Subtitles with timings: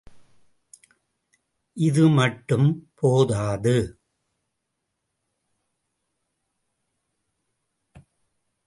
[1.77, 2.91] இது மட்டும்
[2.95, 3.75] போதாது.